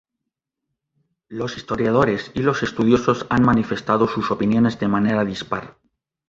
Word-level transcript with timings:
Los 1.27 1.57
historiadores 1.57 2.31
y 2.33 2.41
los 2.41 2.63
estudiosos 2.63 3.27
han 3.29 3.43
manifestado 3.43 4.07
sus 4.07 4.31
opiniones 4.31 4.79
de 4.79 4.87
manera 4.87 5.23
dispar. 5.23 5.77